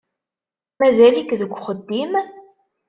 Mazal-ik 0.79 1.29
deg 1.39 1.41
uxeddim? 1.55 2.11